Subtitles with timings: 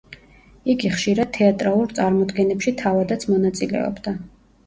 [0.73, 4.15] იგი ხშირად თეატრალურ წარმოდგენებში თავადაც მონაწილეობდა.